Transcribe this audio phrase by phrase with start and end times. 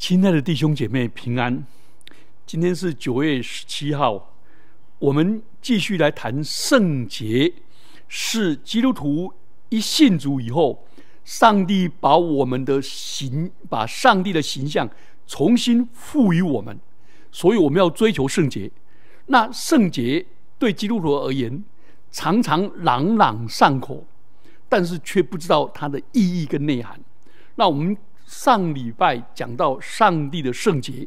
[0.00, 1.62] 亲爱的弟兄姐妹平安，
[2.46, 4.32] 今天是九月十七号，
[4.98, 7.52] 我们继续来谈圣洁，
[8.08, 9.30] 是基督徒
[9.68, 10.86] 一信主以后，
[11.22, 14.88] 上帝把我们的形，把上帝的形象
[15.26, 16.80] 重新赋予我们，
[17.30, 18.70] 所以我们要追求圣洁。
[19.26, 20.24] 那圣洁
[20.58, 21.62] 对基督徒而言，
[22.10, 24.06] 常常朗朗上口，
[24.66, 26.98] 但是却不知道它的意义跟内涵。
[27.56, 27.94] 那我们。
[28.30, 31.04] 上礼拜讲到上帝的圣洁，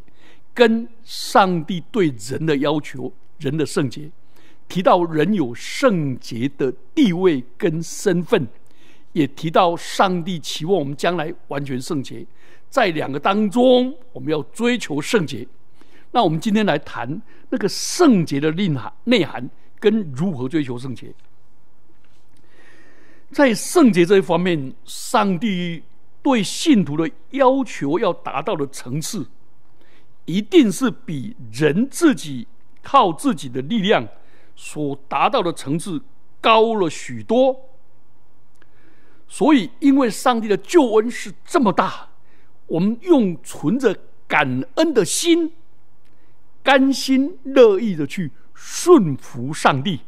[0.54, 3.10] 跟上帝对人的要求，
[3.40, 4.12] 人的圣洁，
[4.68, 8.46] 提到人有圣洁的地位跟身份，
[9.14, 12.26] 也提到上帝期望我们将来完全圣洁，
[12.70, 15.48] 在两个当中，我们要追求圣洁。
[16.12, 19.50] 那我们今天来谈那个圣洁的内涵、内涵
[19.80, 21.14] 跟如何追求圣洁。
[23.32, 25.82] 在圣洁这一方面，上帝。
[26.24, 29.28] 对信徒的要求要达到的层次，
[30.26, 32.48] 一定是比人自己
[32.82, 34.08] 靠自己的力量
[34.56, 36.02] 所达到的层次
[36.40, 37.70] 高了许多。
[39.28, 42.10] 所以，因为上帝的救恩是这么大，
[42.68, 45.52] 我们用存着感恩的心，
[46.64, 50.02] 甘心乐意的去顺服上帝，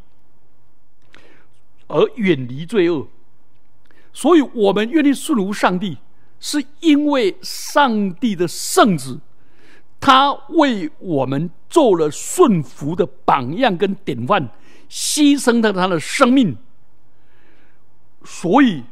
[1.88, 3.08] 而远离罪恶。
[4.16, 6.00] 所以我们愿意顺服上帝。
[6.38, 9.20] 是因为上帝的圣子，
[10.00, 14.50] 他为我们做了顺服的榜样跟典范，
[14.88, 16.56] 牺牲了他的生命，
[18.24, 18.84] 所以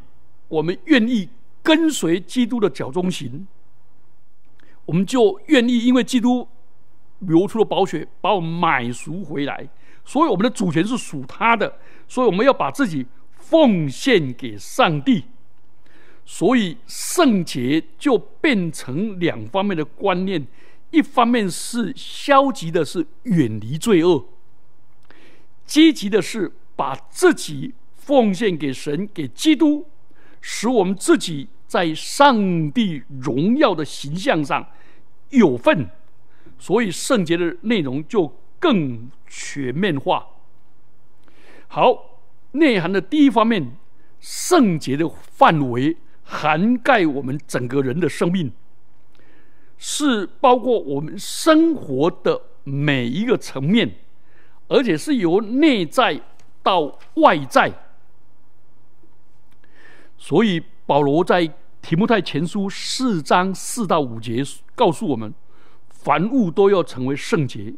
[0.47, 1.29] 我们愿意
[1.61, 3.45] 跟随基督的脚中行。
[4.85, 6.47] 我们就愿意，因为基督
[7.19, 9.67] 流出了宝血，把我们买赎回来，
[10.05, 13.05] 所以我们的主权是属他的，所以我们要把自己
[13.53, 15.25] 奉献给上帝。
[16.25, 20.47] 所以圣洁就变成两方面的观念，
[20.89, 24.25] 一方面是消极的，是远离罪恶；
[25.67, 29.85] 积极的是把自己奉献给神，给基督，
[30.41, 34.65] 使我们自己在上帝荣耀的形象上
[35.29, 35.87] 有份。
[36.57, 40.25] 所以圣洁的内容就更全面化。
[41.67, 42.12] 好，
[42.53, 43.77] 内涵的第一方面，
[44.19, 45.97] 圣洁的范围。
[46.25, 48.53] 涵盖我们整个人的生命，
[49.77, 53.95] 是包括我们生活的每一个层面，
[54.69, 56.21] 而且是由内在
[56.63, 57.73] 到外在。
[60.17, 64.41] 所以保罗在提摩太前书四章四到五节
[64.73, 65.33] 告诉我们，
[65.89, 67.73] 凡物都要成为圣洁。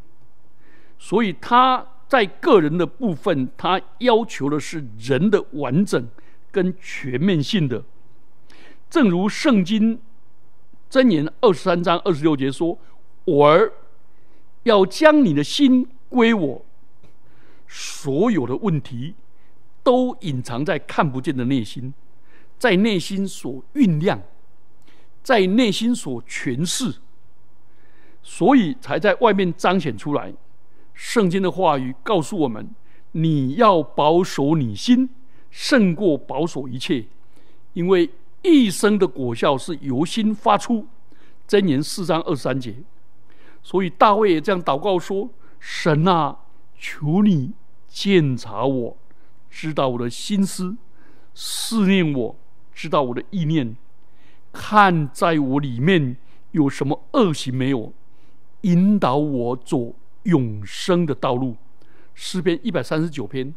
[1.00, 6.07] 所以他在个人的部分，他要求的是人的完整
[6.51, 7.83] 跟全面性的。
[8.89, 9.99] 正如圣经
[10.89, 12.77] 箴言二十三章二十六节说
[13.25, 13.73] ：“我儿
[14.63, 16.65] 要将你的心归我，
[17.67, 19.15] 所有的问题
[19.81, 21.91] 都隐藏在看不见的内心，
[22.59, 24.21] 在内心所酝酿，
[25.23, 26.99] 在内心所诠释，
[28.21, 30.31] 所以才在外面彰显出来。”
[30.95, 32.67] 圣经的话语告诉我们
[33.13, 35.09] ：“你要保守你心，
[35.51, 37.06] 胜过保守一切，
[37.73, 38.09] 因为。”
[38.47, 40.85] 一生的果效是由心发出，
[41.47, 42.75] 箴言四章二十三节。
[43.63, 45.28] 所以大卫也这样祷告说
[45.59, 46.38] ：“神啊，
[46.78, 47.53] 求你
[47.88, 48.95] 鉴察我，
[49.50, 50.77] 知道我的心思，
[51.33, 52.35] 思念我，
[52.72, 53.75] 知道我的意念，
[54.53, 56.16] 看在我里面
[56.51, 57.91] 有什么恶行没有，
[58.62, 59.95] 引导我走
[60.25, 61.58] 永生的道路。”
[62.13, 63.53] 诗篇一百三十九篇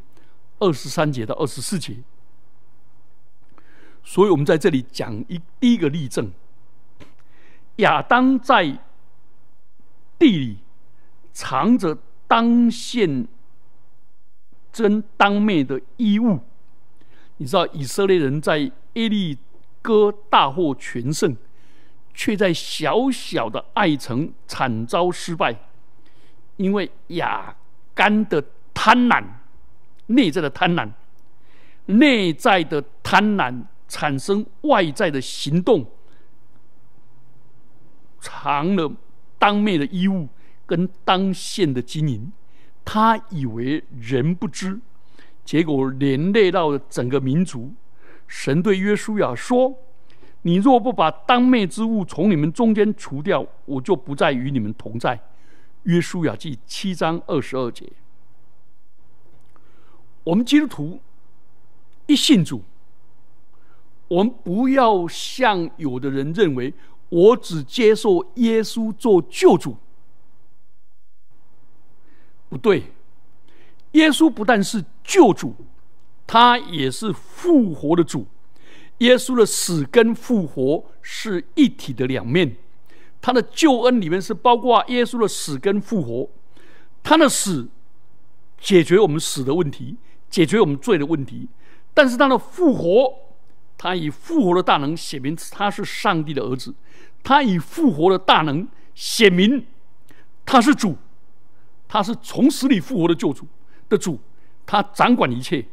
[0.59, 1.97] 二十三节到二十四节。
[4.03, 6.33] 所以我们在这里讲一第一个例证：
[7.77, 8.79] 亚当在
[10.19, 10.59] 地里
[11.33, 11.97] 藏着
[12.27, 13.29] 当现
[14.73, 16.41] 真当灭的衣物。
[17.37, 18.59] 你知道以色列人在
[18.95, 19.39] 耶利
[19.81, 21.37] 哥大获全胜，
[22.13, 25.68] 却在小小的爱城惨遭失败，
[26.59, 27.57] 因为亚
[27.95, 28.45] 干的
[28.75, 29.25] 贪婪，
[30.07, 30.89] 内在的贪婪，
[31.87, 33.65] 内在的贪婪。
[33.91, 35.83] 产生外在的行动，
[38.21, 38.93] 藏了
[39.39, 40.29] 当面的衣物
[40.67, 42.31] 跟当现的经营，
[42.85, 44.79] 他以为人不知，
[45.43, 47.73] 结果连累到了整个民族。
[48.27, 49.75] 神对约书亚说
[50.43, 55.19] ：“你若不把当面之物从你们中间除掉，我就不再与你们同在。”
[55.89, 57.91] 约书亚记七章二十二节。
[60.23, 61.01] 我们基督徒
[62.07, 62.63] 一信主。
[64.09, 66.75] 我们不要像有的人认为，
[67.09, 69.79] 我只接受耶稣做救主。
[72.51, 72.93] 不对，
[73.93, 75.55] 耶稣不但是救主，
[76.27, 78.27] 他也是复活的主。
[78.99, 82.57] 耶稣的死跟复活是一体的两面，
[83.21, 86.29] 他的救恩里面是包括耶稣的死跟复活。
[87.03, 87.69] 他的死
[88.59, 89.97] 解决我们死的问题，
[90.29, 91.49] 解决我们罪的问题，
[91.95, 93.15] 但是他的复活，
[93.77, 96.75] 他以复活的大能显明他是上帝的儿子，
[97.23, 99.67] 他以复活的大能显明
[100.45, 100.97] 他是主。
[101.91, 103.47] 他是从死里复活的救主
[103.89, 104.21] 的主，
[104.67, 105.65] 他掌管一切，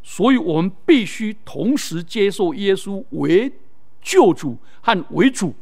[0.00, 3.52] 所以我们必须同时接受耶稣为
[4.00, 5.52] 救主和为主。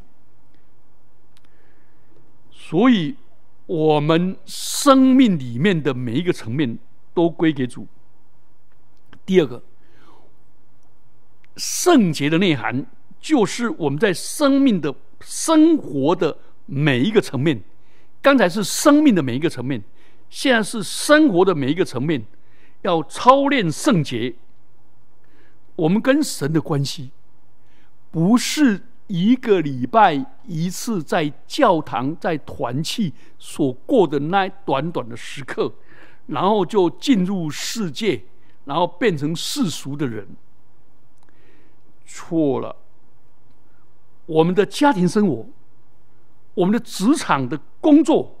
[2.67, 3.15] 所以，
[3.67, 6.79] 我们生命里面的每一个层面
[7.13, 7.85] 都归给主。
[9.23, 9.61] 第二个，
[11.57, 12.87] 圣洁的内涵
[13.19, 17.61] 就是我们在生命的生活的每一个层面。
[18.19, 19.83] 刚才是生命的每一个层面。
[20.27, 22.25] 现在是生活的每一个层面，
[22.81, 24.33] 要操练圣洁。
[25.75, 27.11] 我们跟神的关系，
[28.09, 35.73] 不是一个礼拜一次在教堂在团契所过的那短短的时刻，
[36.27, 38.23] 然后就进入世界，
[38.65, 40.27] 然后变成世俗的人。
[42.05, 42.75] 错了，
[44.25, 45.47] 我们的家庭生活，
[46.53, 48.31] 我们的职场的工作。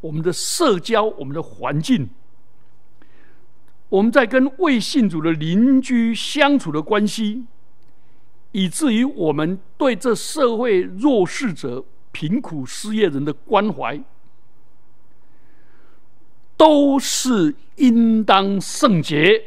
[0.00, 2.08] 我们的社交，我们的环境，
[3.88, 7.46] 我们在跟未信主的邻居相处的关系，
[8.52, 14.00] 以至于我们对这社会弱势者、贫苦失业人的关怀，
[16.56, 19.44] 都是应当圣洁。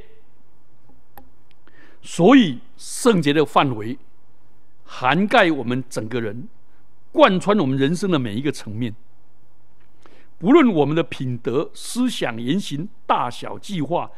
[2.02, 3.98] 所以，圣洁的范围
[4.86, 6.48] 涵盖我们整个人，
[7.12, 8.96] 贯穿我们人生的每一个层面。
[10.40, 14.10] 不论我们的品德、思想、言行、大小、计划、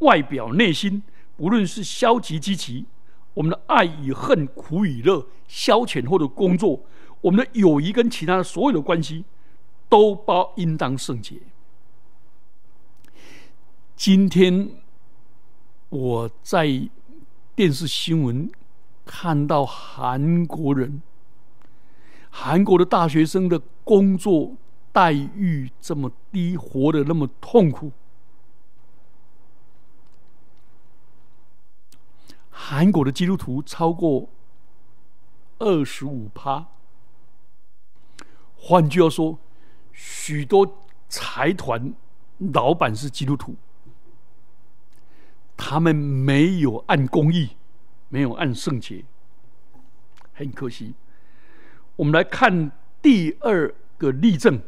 [0.00, 1.02] 外表、内心，
[1.36, 2.84] 不论是消极、积极，
[3.34, 6.80] 我们的爱与恨、苦与乐、消遣或者工作，
[7.20, 9.24] 我们的友谊跟其他的所有的关系，
[9.88, 11.36] 都包应当圣洁。
[13.96, 14.70] 今天
[15.88, 16.88] 我在
[17.54, 18.50] 电视新闻
[19.04, 21.02] 看到韩国人，
[22.30, 24.56] 韩国的大学生的工作。
[24.94, 27.90] 待遇这么低，活得那么痛苦。
[32.64, 34.30] 韩国的基督徒超过
[35.58, 36.64] 二十五趴，
[38.56, 39.36] 换句话说，
[39.92, 40.78] 许多
[41.08, 41.92] 财团
[42.38, 43.56] 老板是基督徒，
[45.56, 47.56] 他们没有按公义，
[48.08, 49.04] 没有按圣洁，
[50.32, 50.94] 很可惜。
[51.96, 52.70] 我们来看
[53.02, 54.62] 第二个例证。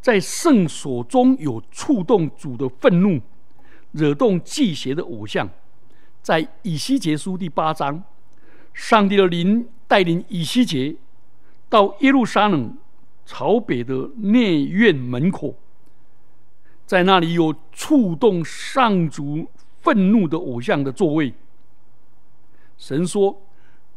[0.00, 3.20] 在圣所中有触动主的愤怒、
[3.92, 5.48] 惹动祭邪的偶像，
[6.24, 8.02] 在以西结书第八章，
[8.72, 10.96] 上帝的灵带领以西结
[11.68, 12.74] 到耶路撒冷
[13.26, 15.54] 朝北的内院门口，
[16.86, 19.46] 在那里有触动上主
[19.82, 21.34] 愤怒的偶像的座位。
[22.78, 23.42] 神说：“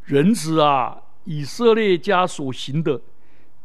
[0.03, 2.99] 人子啊，以色列家所行的，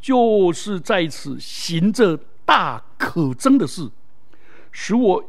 [0.00, 3.88] 就是在此行着。”大可憎的事，
[4.72, 5.24] 使我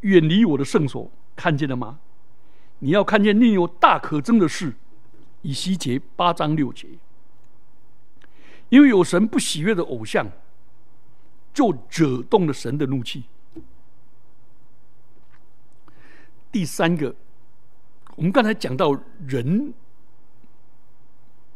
[0.00, 1.98] 远离我的圣所，看见了吗？
[2.80, 4.74] 你要看见另有大可憎的事，
[5.40, 6.88] 以西结八章六节。
[8.68, 10.30] 因为有神不喜悦的偶像，
[11.54, 13.24] 就惹动了神的怒气。
[16.52, 17.14] 第三个，
[18.16, 19.72] 我们刚才讲到人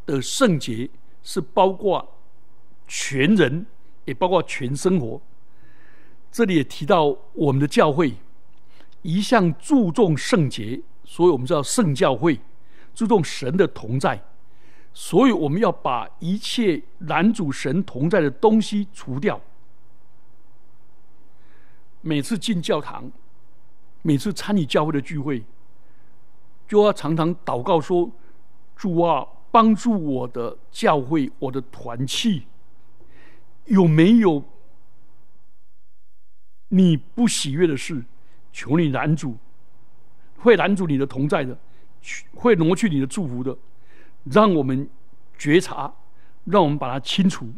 [0.06, 0.88] 的圣洁
[1.22, 2.16] 是包括
[2.88, 3.66] 全人。
[4.06, 5.18] 也包括全生活。
[6.30, 8.16] 这里也提到我们的教会
[9.00, 12.40] 一向注重圣洁，所以我们知道圣教会
[12.94, 14.22] 注重神的同在，
[14.92, 19.40] 所以我们要把一切拦阻神同在的东西除掉。
[22.00, 23.10] 每次进教堂，
[24.02, 25.44] 每次参与教会的聚会，
[26.68, 28.10] 就要常常祷告说
[28.76, 32.46] ：“主啊，帮助我的教会，我的团契。”
[33.66, 34.44] 有没有
[36.68, 38.04] 你不喜悦的事？
[38.52, 39.38] 求你拦阻，
[40.44, 41.58] 会拦阻你的同在的，
[42.34, 43.56] 会挪去你的祝福的，
[44.24, 44.86] 让我们
[45.38, 45.90] 觉察，
[46.44, 47.48] 让我们把它清除。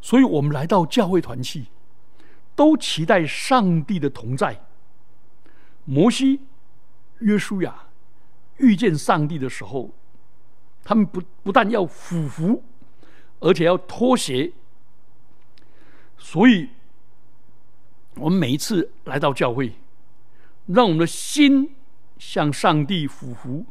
[0.00, 1.66] 所以我们来到教会团契，
[2.56, 4.60] 都期待上帝的同在。
[5.84, 6.40] 摩西、
[7.20, 7.86] 约书亚
[8.56, 9.92] 遇见上帝的时候，
[10.82, 12.64] 他们不不但要俯伏，
[13.38, 14.52] 而且要脱鞋。
[16.18, 16.70] 所以，
[18.16, 19.72] 我们每一次来到教会，
[20.66, 21.74] 让我们的心
[22.18, 23.64] 向上帝俯伏，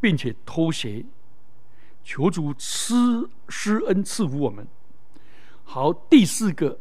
[0.00, 1.04] 并且偷学，
[2.04, 4.66] 求主施施恩赐福我们。
[5.64, 6.78] 好，第四个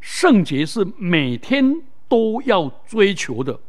[0.00, 3.60] 圣洁是每天都要追求的，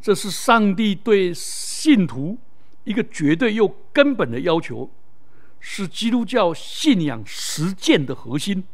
[0.00, 2.38] 这是上帝对信徒
[2.82, 4.90] 一个绝对又根本的要求，
[5.60, 8.64] 是基督教信仰实践的核心。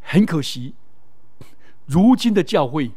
[0.00, 0.74] 很可惜，
[1.86, 2.90] 如今的教会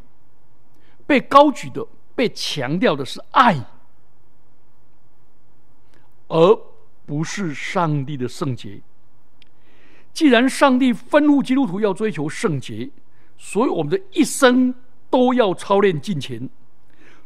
[1.06, 3.56] 被高举的、被强调的是爱，
[6.28, 6.60] 而
[7.06, 8.82] 不是上帝的圣洁。
[10.12, 12.90] 既然上帝吩咐基督徒要追求圣洁，
[13.38, 14.74] 所以我们的一生
[15.10, 16.50] 都要操练敬虔，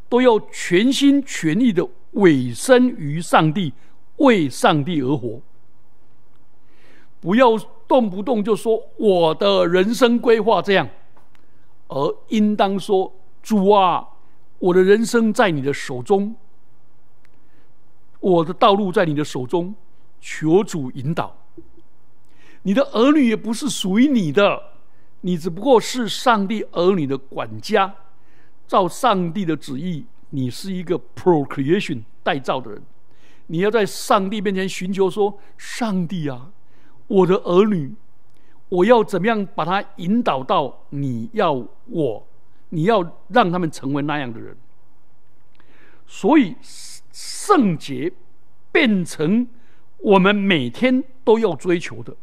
[0.08, 3.74] 都要全心全意的委身于上帝，
[4.18, 5.42] 为上帝而活。
[7.20, 10.88] 不要动不动就说我的人生规划这样，
[11.94, 14.08] 而应当说：“主啊，
[14.58, 16.36] 我的人生在你的手中，
[18.20, 19.76] 我的道路在你的手中，
[20.20, 21.38] 求主引导。”
[22.64, 24.60] 你的儿女也不是属于你的，
[25.22, 27.94] 你只不过是上帝儿女的管家。
[28.66, 32.82] 照上帝的旨意，你是一个 procreation 代造的人。
[33.48, 36.50] 你要在上帝面前寻求说：“上帝啊，
[37.06, 37.94] 我的儿女，
[38.74, 41.54] 我要怎么样把他引导到你要
[41.86, 42.28] 我，
[42.70, 44.58] 你要让他们成为那样的人。”
[46.08, 46.56] 所以
[47.12, 48.12] 圣洁
[48.72, 49.48] 变成
[50.00, 52.16] 我们每天都要追求的。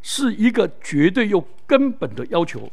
[0.00, 2.70] 是一个绝对又根本的要求。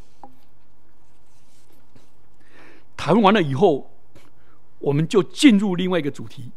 [2.96, 3.92] 谈完了以后，
[4.78, 6.52] 我们就进入另外一个主题：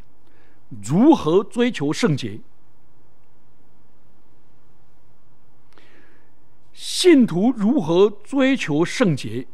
[0.82, 2.38] 如何追求圣洁？
[6.76, 9.46] 信徒如何追求圣洁？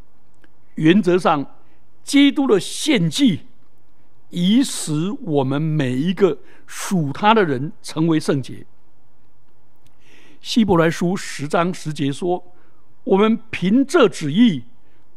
[0.74, 1.54] 原则上，
[2.02, 3.42] 基督的献祭
[4.30, 8.66] 以使我们每一个属他的人成为圣洁。
[10.40, 12.44] 希伯来书十章十节说
[13.04, 14.64] ：“我们凭这旨意，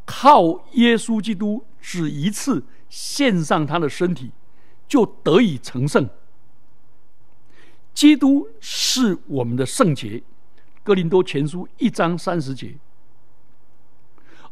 [0.05, 4.29] 靠耶稣基督只一次献上他的身体，
[4.87, 6.07] 就得以成圣。
[7.95, 10.21] 基督是我们的圣洁。”
[10.85, 12.75] 哥林多前书一章三十节。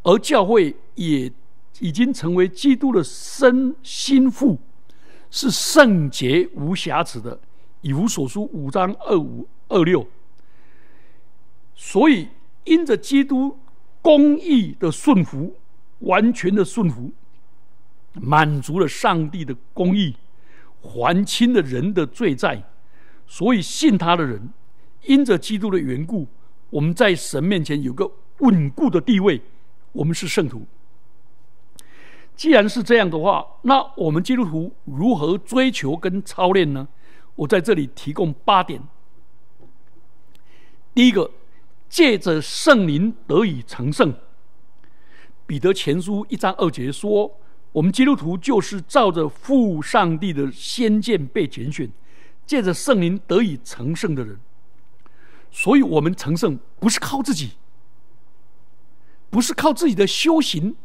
[0.01, 1.31] 而教会也
[1.79, 4.59] 已经成为基督的身心腹，
[5.29, 7.39] 是圣洁无瑕疵的。
[7.81, 10.07] 以弗所书五章二五二六。
[11.75, 12.27] 所以，
[12.63, 13.59] 因着基督
[14.01, 15.55] 公义的顺服，
[15.99, 17.11] 完全的顺服，
[18.13, 20.15] 满足了上帝的公义，
[20.81, 22.63] 还清了人的罪债，
[23.27, 24.49] 所以信他的人，
[25.05, 26.27] 因着基督的缘故，
[26.69, 29.41] 我们在神面前有个稳固的地位，
[29.91, 30.65] 我们是圣徒。
[32.35, 36.87] 既然是这样的话，那我们基督徒如何追求跟操练呢？
[37.35, 38.81] 我在这里提供八点。
[40.93, 41.31] 第一个。
[41.89, 44.11] 借着圣灵得以成圣。
[45.45, 47.31] 彼得前书一章二节说
[47.71, 51.87] ：“我们基督徒就是照着父上帝的先见被拣选，
[52.47, 54.39] 借着圣灵得以成圣的人。
[55.55, 57.51] 所以，我们成圣不是靠自己，
[59.29, 60.75] 不是靠自己的修行，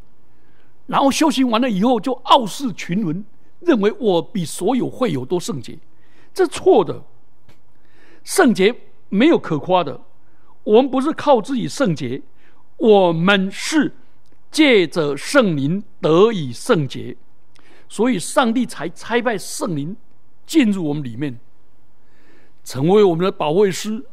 [0.86, 3.24] 然后修行完了以后就傲视群伦，
[3.60, 5.78] 认为我比所有会有多圣洁，
[6.34, 7.02] 这错的。
[8.22, 10.02] 圣洁没有可夸的。”
[10.64, 12.20] 我们不是靠自己圣洁，
[12.76, 13.94] 我们是
[14.50, 17.16] 借着圣灵得以圣洁，
[17.88, 19.96] 所以上帝才差派圣灵
[20.46, 21.40] 进入我们里面，
[22.62, 24.04] 成为我们的保卫师，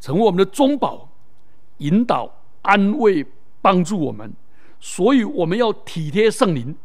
[0.00, 1.08] 成为我们的中保，
[1.78, 3.24] 引导、安慰、
[3.60, 4.32] 帮助我们。
[4.80, 6.76] 所以我们要体贴圣灵，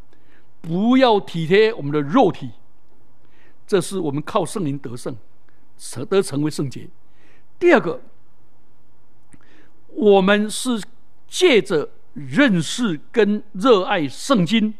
[0.61, 2.51] 不要体贴我们的肉体。
[3.65, 5.15] 这是我们靠圣灵得胜，
[5.77, 6.87] 得得成为圣洁。
[7.59, 8.01] 第二个。
[9.95, 10.81] 我们是
[11.27, 14.73] 借着认识跟热爱圣经，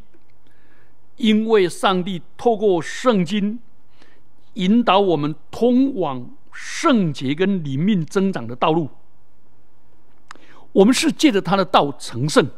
[1.17, 3.59] 因为上帝透过圣经
[4.55, 8.89] 引导我们通往圣洁跟灵命增长的道路。
[10.71, 12.49] 我们是借着他的道成圣。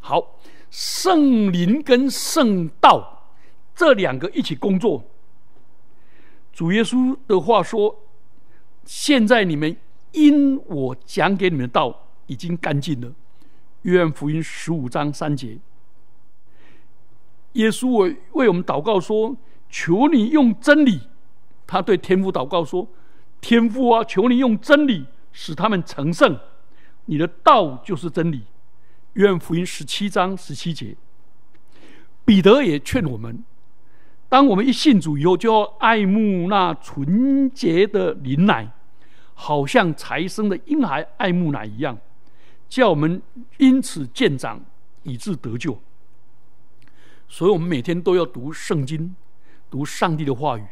[0.00, 0.38] 好，
[0.70, 3.32] 圣灵跟圣道
[3.74, 5.04] 这两个一起工作。
[6.52, 7.96] 主耶稣的话说
[8.84, 9.76] ：“现在你们。”
[10.12, 13.12] 因我讲给你们的道已经干净了，
[13.82, 15.56] 约翰福音十五章三节，
[17.52, 19.36] 耶稣为为我们祷告说
[19.70, 21.02] ：“求你用真理。”
[21.64, 22.88] 他对天父祷告说
[23.40, 26.38] ：“天父啊，求你用真理使他们成圣。
[27.06, 28.44] 你的道就是真理。”
[29.14, 30.96] 愿福音十七章十七节。
[32.24, 33.42] 彼得也劝我们：
[34.28, 38.70] 当我们一信主以后，就要爱慕那纯洁的灵奶，
[39.34, 41.98] 好像才生的婴孩爱慕奶一样，
[42.68, 43.20] 叫我们
[43.56, 44.64] 因此渐长，
[45.02, 45.76] 以致得救。
[47.26, 49.16] 所以，我们每天都要读圣经，
[49.68, 50.64] 读上帝的话语，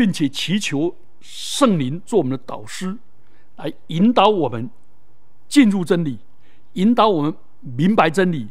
[0.00, 2.96] 并且祈求圣灵做我们的导师，
[3.56, 4.70] 来引导我们
[5.46, 6.20] 进入真理，
[6.72, 8.48] 引导我们明白真理。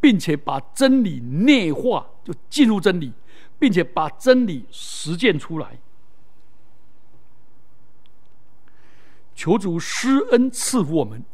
[0.00, 3.12] 并且把真理内化，就进入真理，
[3.56, 5.78] 并且把真理实践出来。
[9.32, 11.24] 求主施恩赐福我们，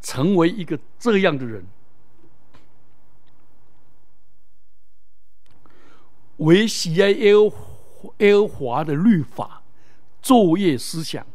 [0.00, 1.66] 成为一个这样的人。
[6.36, 7.50] 为喜爱耶和
[8.18, 9.62] 耶和华的律法，
[10.22, 11.26] 昼夜思想，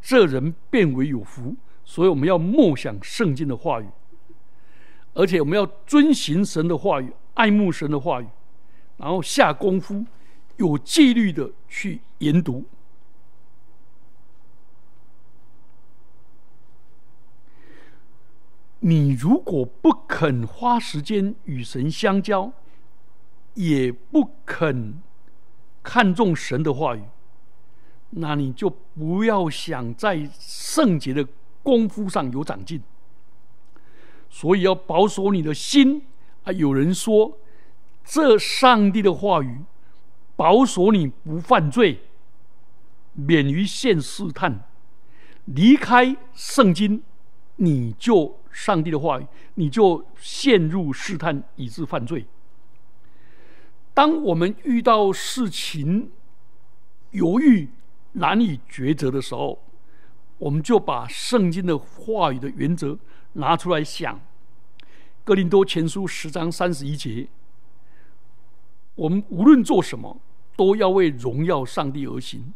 [0.00, 1.56] 这人变为有福。
[1.84, 3.88] 所以我们要默想圣经的话语。
[5.14, 8.26] 而且我们要遵行神的话语，爱慕神的话语，
[8.96, 10.06] 然后下功夫，
[10.56, 12.64] 有纪律的去研读。
[18.84, 22.52] 你如果不肯花时间与神相交，
[23.54, 25.00] 也不肯
[25.82, 27.02] 看重神的话语，
[28.10, 31.26] 那你就不要想在圣洁的
[31.62, 32.82] 功夫上有长进。
[34.30, 36.02] 所以要保守你的心
[36.44, 36.52] 啊！
[36.52, 37.38] 有人说，
[38.04, 39.60] 这上帝的话语
[40.36, 42.00] 保守你不犯罪，
[43.12, 44.66] 免于现试探。
[45.44, 47.02] 离开圣经，
[47.56, 52.24] 你就上帝的话语，你就陷入试探，以致犯罪。
[53.94, 56.10] 当我们遇到事情
[57.10, 57.68] 犹豫、
[58.12, 59.62] 难以抉择的时候，
[60.38, 62.98] 我们就把圣经的话语的原则。
[63.34, 64.14] 拿出来想，
[65.24, 67.26] 《哥林多前书》十章三十一节，
[68.94, 70.20] 我们无论做什么，
[70.54, 72.52] 都要为荣耀上帝而行。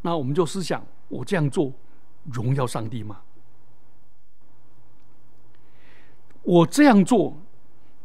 [0.00, 1.70] 那我们就思想：我这样做，
[2.32, 3.20] 荣耀上帝吗？
[6.40, 7.36] 我这样做，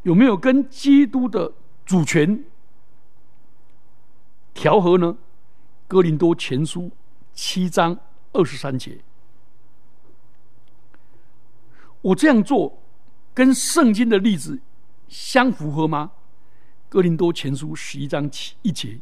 [0.04, 1.54] 有没有跟基督的
[1.86, 2.44] 主权
[4.62, 5.08] 调和呢？
[5.88, 6.82] 《哥林多前书》
[7.34, 7.98] 七章
[8.32, 9.00] 二十三节。
[12.02, 12.80] 我这样做，
[13.34, 14.62] 跟圣经的例子
[15.08, 16.12] 相符合吗？
[16.90, 19.00] 哥林多前书十一章七一节。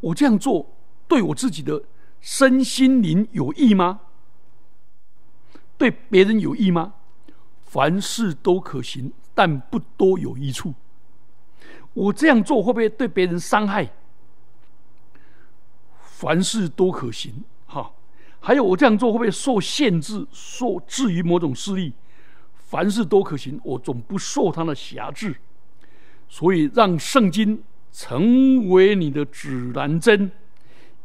[0.00, 0.70] 我这样做
[1.08, 1.84] 对我自己的
[2.20, 4.00] 身心灵有益吗？
[5.78, 6.92] 对别人有益吗？
[7.62, 10.74] 凡事都可行，但不多有益处。
[11.94, 13.90] 我这样做会不会对别人伤害？
[16.16, 17.44] 凡事都可行。
[17.66, 17.92] 哈
[18.40, 21.92] 还有，我这样做会不会受限制、受制于某种势力？
[22.56, 25.36] 凡事都可行，我总不受他的辖制。
[26.26, 30.30] 所以，让圣经成为你的指南针，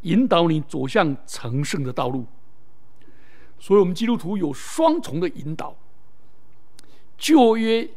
[0.02, 2.26] 引导你走向成圣的道路。
[3.60, 5.76] 所以我们基督徒有双重的引导。
[7.18, 7.90] 旧约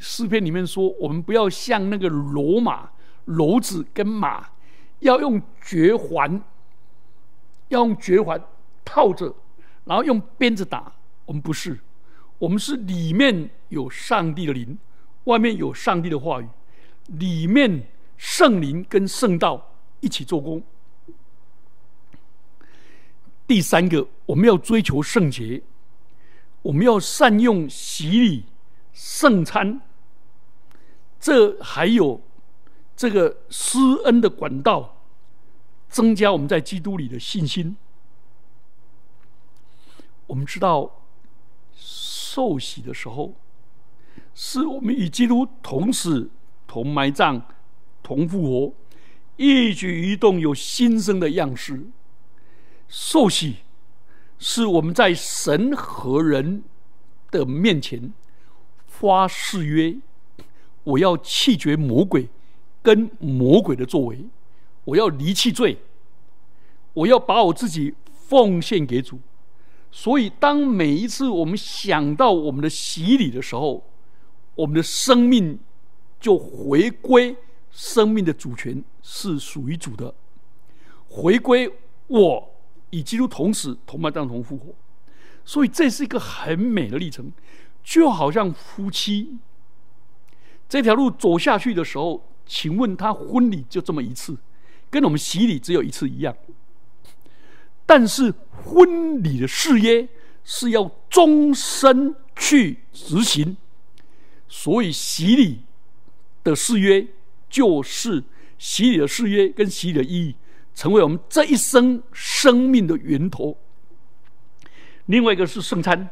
[0.00, 2.90] 诗篇里面说，我们不要像那个骡马、
[3.26, 4.48] 骡子跟马，
[5.00, 6.42] 要用绝环，
[7.68, 8.40] 要用绝环。
[8.84, 9.34] 套着，
[9.84, 10.92] 然后用鞭子打。
[11.24, 11.76] 我们不是，
[12.38, 14.78] 我们是里面有上帝的灵，
[15.24, 16.46] 外面有上帝的话语，
[17.06, 20.62] 里面圣灵跟圣道一起做工。
[23.44, 25.60] 第三个，我们要追求圣洁，
[26.62, 28.44] 我们要善用洗礼、
[28.92, 29.80] 圣餐，
[31.18, 32.20] 这还有
[32.96, 35.02] 这个施恩的管道，
[35.88, 37.76] 增加我们在基督里的信心。
[40.26, 41.04] 我们知道，
[41.74, 43.34] 受洗的时候，
[44.34, 46.30] 是我们与基督同死、
[46.66, 47.46] 同埋葬、
[48.02, 48.74] 同复活，
[49.36, 51.86] 一举一动有新生的样式。
[52.88, 53.56] 受洗
[54.38, 56.64] 是我们在神和人
[57.30, 58.12] 的面前
[58.86, 59.96] 发誓约：
[60.84, 62.28] 我要弃绝魔鬼
[62.86, 64.24] 跟魔鬼的作为，
[64.84, 65.76] 我要离弃罪，
[66.92, 67.92] 我要把我自己
[68.28, 69.18] 奉献给主。
[69.90, 73.82] 所以，当每一次我们想到我们的洗礼的时候，
[74.54, 75.58] 我们的生命
[76.20, 77.36] 就回归
[77.72, 80.14] 生命的主权是属于主的，
[81.08, 81.68] 回归
[82.06, 82.48] 我
[82.90, 84.72] 与基督同死、同埋葬、同复活。
[85.44, 87.32] 所以，这是一个很美的历程，
[87.82, 89.38] 就好像夫妻
[90.68, 94.36] 这条路走下去的时候，请问他婚礼就这么一次，
[94.88, 96.34] 跟我们洗礼只有一次一样。
[97.84, 98.32] 但是
[98.64, 100.08] 婚礼的誓约
[100.44, 103.56] 是要终身去执行，
[104.48, 105.60] 所以洗礼
[106.42, 107.06] 的誓约
[107.50, 108.22] 就是
[108.58, 110.34] 洗礼的誓约跟洗礼的意义，
[110.74, 113.56] 成为我们这一生生命的源头。
[115.06, 116.08] 另外一个是圣餐，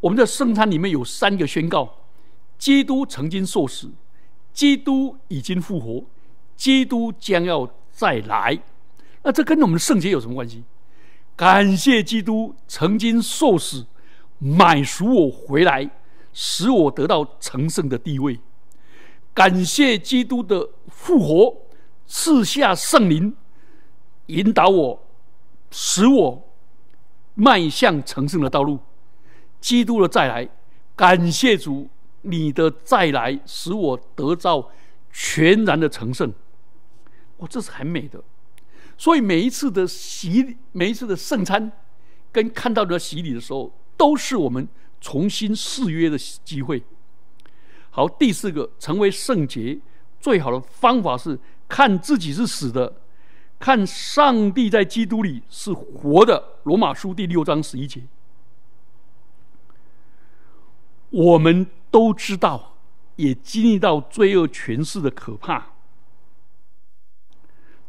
[0.00, 2.04] 我们的圣餐里面有三个宣告：
[2.58, 3.90] 基督曾经受死，
[4.58, 6.04] 基督已经复活，
[6.56, 8.58] 基督将要再来。
[9.22, 10.64] 那这跟我们圣洁有什么关系？
[11.36, 13.86] 感谢基督曾经受死，
[14.40, 15.88] 买赎我回来，
[16.32, 18.40] 使我得到成圣的地位。
[19.32, 21.56] 感谢基督的复活，
[22.08, 23.36] 赐下圣灵，
[24.26, 25.06] 引导我，
[25.70, 26.48] 使我
[27.34, 28.80] 迈向成圣的道路。
[29.60, 30.48] 基督的再来，
[30.96, 31.88] 感谢主，
[32.22, 34.70] 你的再来使我得到
[35.12, 36.32] 全然的成圣。
[37.38, 38.22] 哇，这是很美的。
[38.96, 41.70] 所以每一次的洗礼，每一次的圣餐，
[42.32, 44.66] 跟看到的洗礼的时候，都是我们
[45.00, 46.82] 重新誓约的机会。
[47.90, 49.78] 好，第四个，成为圣洁
[50.20, 52.92] 最好的方法是看自己是死的，
[53.60, 56.58] 看上帝在基督里是活的。
[56.64, 58.02] 罗马书第六章十一节，
[61.10, 62.76] 我们都知道，
[63.16, 65.66] 也经历到罪恶权势的可怕。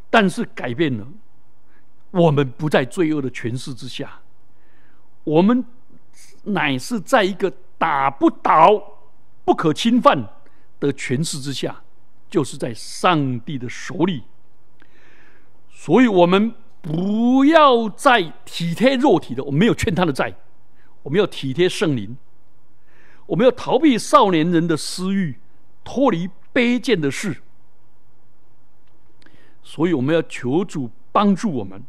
[0.10, 1.08] 但是改变了，
[2.12, 4.22] 我们不在罪恶的权势之下，
[5.24, 5.64] 我们
[6.44, 8.82] 乃是在一个打不倒、
[9.46, 10.28] 不可侵犯
[10.80, 11.84] 的权势之下，
[12.30, 14.24] 就是在上帝的手里。
[15.70, 20.34] 所以，我们不要再体贴肉体的，我们没有欠他的债，
[21.04, 22.18] 我们要体贴圣灵，
[23.30, 25.38] 我们要逃避少年人的私欲，
[25.84, 27.44] 脱离卑贱的事。
[29.62, 31.84] 所以我们要求主帮助我们。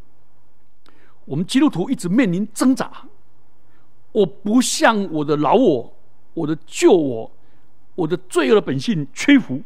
[1.25, 3.09] 我们基督徒一直面临挣扎。
[4.13, 5.97] 我不向我的老我、
[6.35, 7.33] 我的旧我、
[7.95, 9.63] 我的罪恶的本性屈服。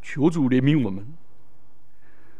[0.00, 1.04] 求主怜悯我们。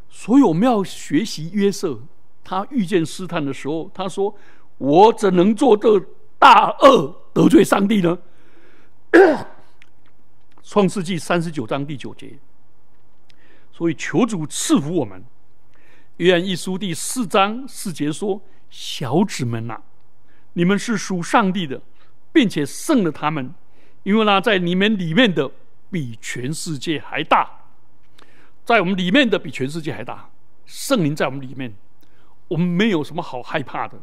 [0.08, 1.98] 所以我们要学习约瑟。
[2.44, 4.32] 他遇见试探的时候，他说
[4.78, 5.98] ：“我怎能做这
[6.38, 8.18] 大恶得罪上帝呢？”
[10.62, 12.38] 创世纪三十九章第九节。
[13.72, 15.22] 所以求主赐福我们。
[16.16, 19.82] 约翰一书第四章四节说：“小子们呐，
[20.54, 21.82] 你们是属上帝的，
[22.32, 23.54] 并且胜了他们，
[24.02, 25.50] 因为呢，在你们里面的
[25.90, 27.66] 比全世界还大，
[28.64, 30.30] 在我们里面的比全世界还大。
[30.64, 31.74] 圣灵在我们里面，
[32.48, 34.00] 我们没有什么好害怕的。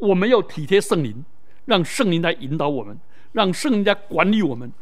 [0.00, 1.24] 我们要体贴圣灵，
[1.66, 2.98] 让圣灵来引导我们，
[3.32, 4.72] 让圣灵来管理我们，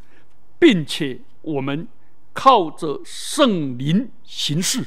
[0.58, 1.86] 并且我们。”
[2.34, 4.86] 靠着圣灵行事，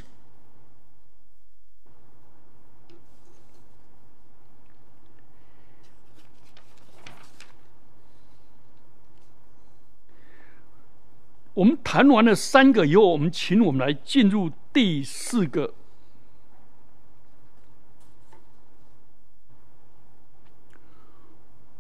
[11.54, 15.76] 我们谈完了三个以后，我们请我们来进入第四个。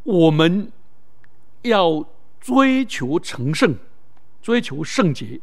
[0.06, 0.72] 我们
[1.63, 2.06] 要
[2.39, 3.76] 追求成圣，
[4.41, 5.41] 追求圣洁。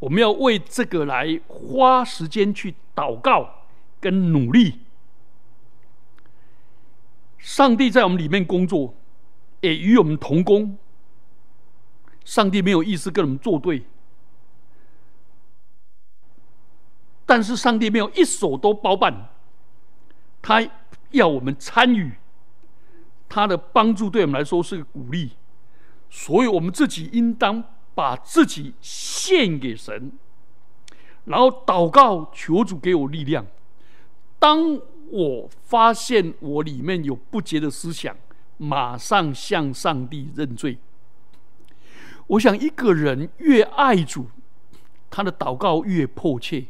[0.00, 3.66] 我们要为这个来花时间去祷告
[4.00, 4.80] 跟努力。
[7.38, 8.94] 上帝在我们里面工作，
[9.60, 10.76] 也与我们同工。
[12.24, 13.84] 上帝没有意思跟我们作对，
[17.24, 19.30] 但是上帝没有一手都包办，
[20.42, 20.68] 他
[21.10, 22.12] 要我们参与，
[23.30, 25.30] 他的帮助对我们来说是个鼓励，
[26.10, 27.64] 所以我们自己应当。
[27.92, 30.12] 把自己献给神，
[31.24, 33.44] 然后祷告求主给我力量。
[34.38, 38.16] 当我发现我里面有不洁的思想，
[38.56, 40.78] 马上向上帝认罪。
[42.28, 44.28] 我想，一个人越爱主，
[45.10, 46.66] 他的祷告越迫切。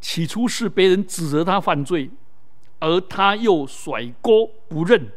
[0.00, 2.10] 起初是别人指责他犯罪，
[2.78, 5.10] 而他又甩锅不认，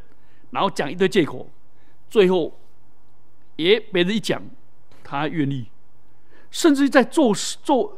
[0.52, 1.48] 然后讲一堆借口，
[2.10, 2.60] 最后
[3.56, 4.42] 也别人一讲。
[5.10, 5.66] 他愿意，
[6.52, 7.34] 甚至在做
[7.64, 7.98] 做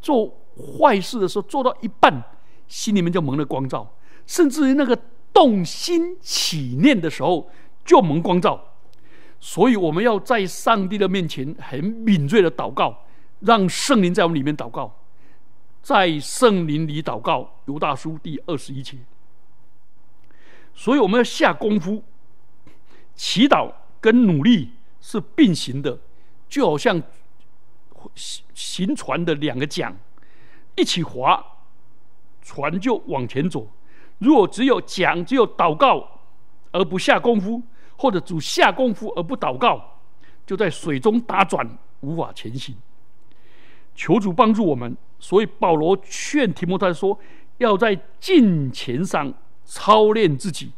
[0.00, 2.24] 做坏事的时候，做到一半，
[2.66, 3.86] 心里面就蒙了光照；
[4.26, 4.98] 甚至于那个
[5.34, 7.50] 动心起念的时候，
[7.84, 8.58] 就蒙光照。
[9.38, 13.04] 所以，我们要在上帝的面前很敏锐的祷告，
[13.40, 14.96] 让圣灵在我们里面祷告，
[15.82, 17.56] 在圣灵里祷告。
[17.66, 18.96] 犹大书第二十一节。
[20.74, 22.02] 所以，我们要下功夫，
[23.14, 25.98] 祈祷跟努力是并行的。
[26.48, 27.00] 就好像
[28.16, 29.96] 行行船的两个桨
[30.74, 31.44] 一起划，
[32.42, 33.68] 船就往前走。
[34.18, 36.20] 如果只有讲，只有祷告
[36.72, 37.62] 而不下功夫，
[37.96, 39.98] 或者只下功夫而不祷告，
[40.44, 42.74] 就在水中打转，无法前行。
[43.94, 44.96] 求主帮助我们。
[45.20, 47.16] 所以保罗劝提摩太说，
[47.58, 49.32] 要在金钱上
[49.70, 50.72] 操练自己。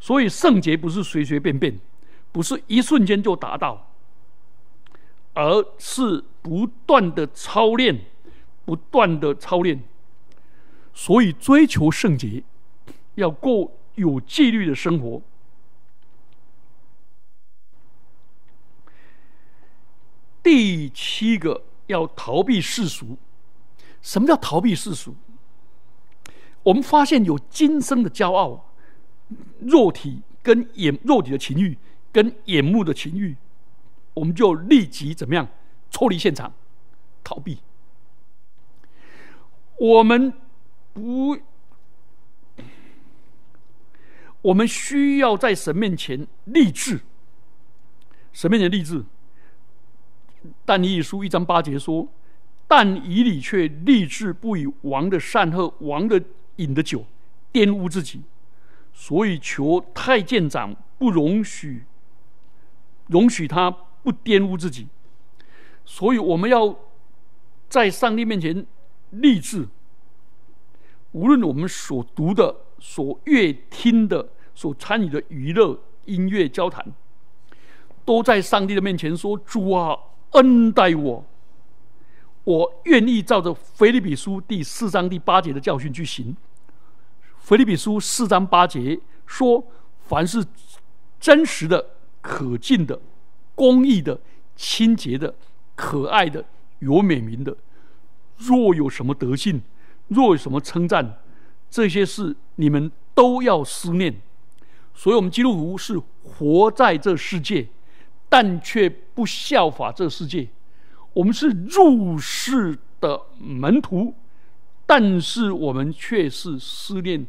[0.00, 1.78] 所以圣洁不是随随便便，
[2.32, 3.90] 不是一瞬间就达到，
[5.34, 8.06] 而是不断的操练，
[8.64, 9.82] 不断的操练。
[10.94, 12.42] 所以追求圣洁。
[13.14, 15.22] 要过有纪律的生活。
[20.42, 23.16] 第七个要逃避世俗。
[24.02, 25.14] 什么叫逃避世俗？
[26.64, 28.72] 我们发现有今生的骄傲、
[29.60, 31.78] 肉体跟眼肉体的情欲
[32.10, 33.36] 跟眼目的情欲，
[34.14, 35.48] 我们就立即怎么样
[35.92, 36.52] 脱离现场，
[37.22, 37.58] 逃避。
[39.78, 40.32] 我们
[40.92, 41.38] 不。
[44.42, 47.00] 我们需要在神面前立志，
[48.30, 49.02] 神面前立志。
[50.66, 52.06] 但以理书一章八节说
[52.68, 56.22] ：“但以理却立志不以王的善喝王的
[56.56, 57.04] 饮的酒
[57.52, 58.22] 玷污自己，
[58.92, 61.84] 所以求太监长不容许，
[63.08, 63.70] 容许他
[64.02, 64.88] 不玷污自己。
[65.84, 66.78] 所以我们要
[67.68, 68.66] 在上帝面前
[69.10, 69.68] 立志，
[71.12, 76.86] 无论我们所读的、所阅听的。”所参与的娱乐、音乐、交谈，
[78.04, 79.98] 都在上帝的面前说：“主啊，
[80.30, 81.24] 恩待我，
[82.44, 86.36] 我愿意照着腓立比书第四章第八节的教训去行。”
[87.40, 89.66] 腓立比书四章八节说
[90.06, 90.44] ：“凡是
[91.20, 91.84] 真实的、
[92.20, 93.00] 可敬的、
[93.54, 94.18] 公义的、
[94.56, 95.34] 清洁的、
[95.74, 96.44] 可爱的、
[96.78, 97.56] 有美名的，
[98.36, 99.62] 若有什么德性，
[100.08, 101.18] 若有什么称赞，
[101.70, 104.14] 这些事你们都要思念。”
[104.96, 107.66] 所以，我们基督徒是活在这世界，
[108.28, 110.48] 但却不效法这世界。
[111.14, 114.14] 我们是入世的门徒，
[114.84, 117.26] 但是我们却是思念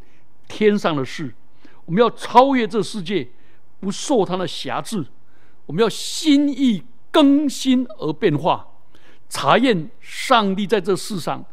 [0.47, 1.33] 天上的事。
[1.85, 3.29] 我们要超越这世界，
[3.79, 5.05] 不受它的辖制。
[5.67, 8.67] 我们要心意更新而变化，
[9.29, 11.45] 查验上帝在这世上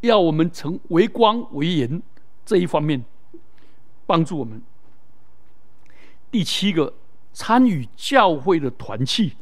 [0.00, 2.02] 要我们成为光为盐
[2.44, 3.02] 这一方面，
[4.06, 4.62] 帮助我们。
[6.30, 6.92] 第七个，
[7.32, 9.32] 参与教会的团契，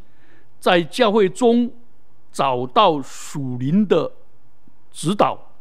[0.61, 1.73] 在教会中
[2.37, 4.13] 找到属灵的
[4.93, 5.53] 指导、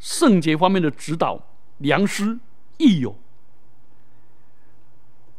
[0.00, 1.40] 圣洁方面的指导、
[1.78, 2.36] 良师
[2.78, 3.14] 益友。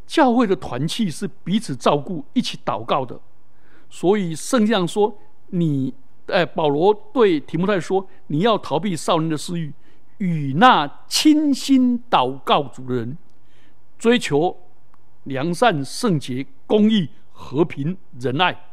[0.08, 3.20] 教会的团契是彼此照顾、一起祷告的，
[3.90, 5.18] 所以圣经上说
[5.52, 5.94] ：“你，
[6.28, 9.74] 哎，保罗对提摩太说，你要逃避少年的私欲，
[10.20, 13.18] 与那倾心祷告主的人
[14.00, 14.56] 追求。”
[15.26, 18.71] 良善、圣洁、公义、和平、仁爱。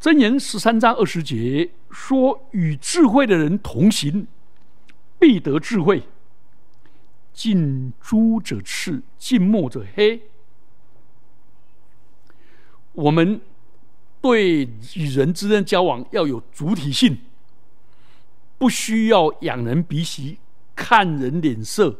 [0.00, 4.26] 箴言十三章二十节说：“与智慧的人同行，
[5.18, 6.04] 必得智慧。
[7.34, 10.22] 近朱者赤，近墨者黑。”
[12.92, 13.42] 我们
[14.22, 14.62] 对
[14.94, 17.18] 与人之间交往要有主体性，
[18.56, 20.38] 不需要仰人鼻息、
[20.74, 21.94] 看人脸色。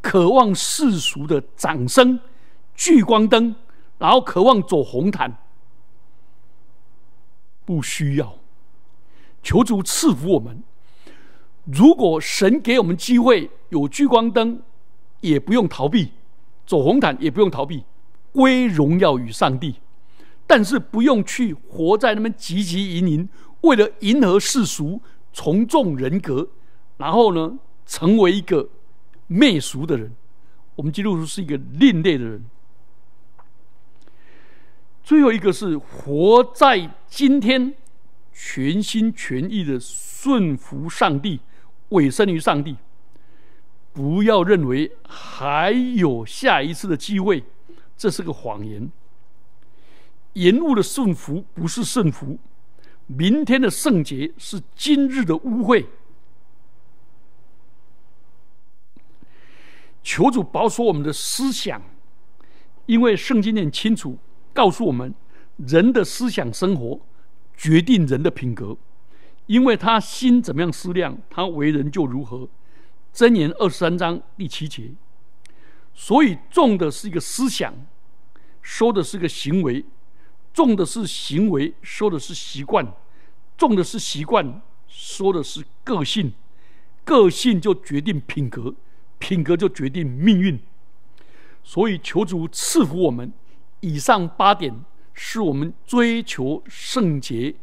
[0.00, 2.20] 渴望世俗的掌声、
[2.76, 3.56] 聚光灯，
[3.98, 5.38] 然后渴望走红毯，
[7.64, 8.38] 不需要。
[9.42, 10.62] 求主赐福我们。
[11.64, 14.62] 如果神给我们机会，有聚光灯，
[15.20, 16.08] 也不用逃避；
[16.66, 17.84] 走红毯也不用逃避，
[18.32, 19.76] 归荣耀与上帝。
[20.46, 23.28] 但是不用去活在那么汲汲营营，
[23.62, 25.00] 为了迎合世俗、
[25.32, 26.48] 从众人格，
[26.96, 28.68] 然后呢，成为一个。
[29.28, 30.12] 媚俗的人，
[30.74, 32.44] 我们基督徒是一个另类的人。
[35.02, 37.74] 最后一个是活在今天，
[38.32, 41.40] 全心全意的顺服上帝，
[41.88, 42.76] 委身于上帝。
[43.92, 47.44] 不要认为还有下一次的机会，
[47.96, 48.90] 这是个谎言。
[50.34, 52.38] 延误的顺服不是顺服，
[53.06, 55.84] 明天的圣洁是今日的污秽。
[60.02, 61.82] 求主保守我们的思想，
[62.86, 64.16] 因为圣经很清楚
[64.52, 65.14] 告诉我们，
[65.56, 67.00] 人的思想生活
[67.56, 68.76] 决定人的品格，
[69.46, 72.48] 因为他心怎么样思量，他为人就如何。
[73.14, 74.90] 箴言二十三章第七节，
[75.92, 77.74] 所以种的是一个思想，
[78.62, 79.84] 收的是个行为，
[80.52, 82.86] 种的是行为，说的是习惯；
[83.56, 86.32] 种的是习惯，说的是个性。
[87.04, 88.74] 个性就决定品格，
[89.18, 90.58] 品格就决定命运。
[91.64, 93.32] 所以，求主赐福我们。
[93.82, 94.72] 以上八点
[95.12, 97.54] 是我们追求圣洁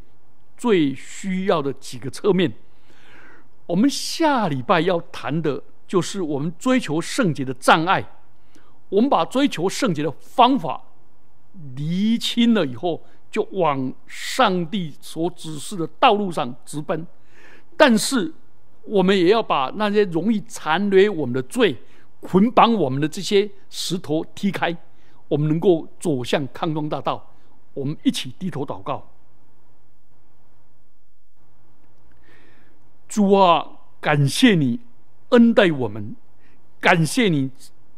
[0.56, 2.54] 最需要的几个侧面。
[3.66, 8.12] 我们下礼拜要谈的就是我们追求圣洁的障碍。
[8.90, 10.82] 我们把追求圣洁的方法
[11.76, 17.06] 厘清了以后，就往上帝所指示的道路上直奔。
[17.78, 18.34] 但是，
[18.84, 21.76] 我们也要把那些容易残留我们的罪、
[22.20, 24.76] 捆绑我们的这些石头踢开，
[25.30, 27.32] 我们能够走向康庄大道。
[27.74, 29.08] 我们一起低头祷告：
[33.08, 33.66] 主啊，
[34.02, 34.82] 感谢你
[35.30, 36.16] 恩待我们，
[36.82, 37.52] 感谢你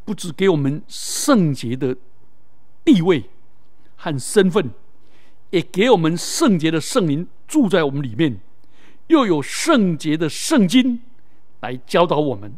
[0.06, 1.98] 不只给我们圣洁的
[2.84, 3.30] 地位
[3.96, 4.72] 和身份，
[5.50, 8.40] 也给我们圣洁的圣灵住在我们里面。
[9.08, 11.02] 又有圣洁的圣经
[11.60, 12.56] 来教导我们，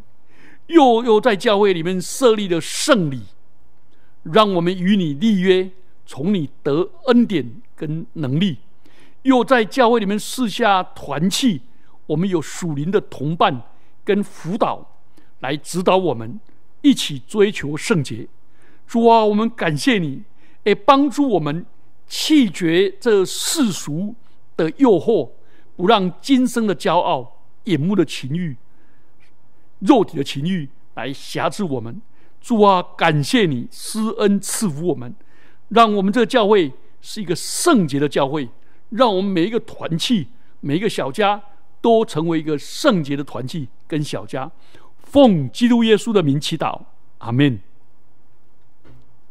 [0.66, 3.22] 又又在教会里面设立了圣礼，
[4.24, 5.70] 让我们与你立约，
[6.04, 8.56] 从你得恩典跟能力；
[9.22, 11.60] 又在教会里面四下团契，
[12.06, 13.62] 我们有属灵的同伴
[14.04, 14.86] 跟辅导
[15.40, 16.40] 来指导我们，
[16.82, 18.26] 一起追求圣洁。
[18.86, 20.22] 主啊，我们感谢你，
[20.64, 21.64] 也帮助我们
[22.06, 24.14] 弃绝这世俗
[24.56, 25.30] 的诱惑。
[25.76, 28.56] 不让今生的骄傲、眼目的情欲、
[29.80, 32.00] 肉体的情欲来辖制我们。
[32.44, 35.14] 主啊，感谢你施恩赐福我们，
[35.70, 38.50] 让我们这个教会是一个圣洁的教会，
[38.90, 40.28] 让我们每一个团契、
[40.60, 41.42] 每一个小家
[41.80, 44.52] 都成为一个圣洁的团契跟小家。
[44.98, 46.82] 奉基督耶稣的名祈祷，
[47.16, 47.58] 阿门。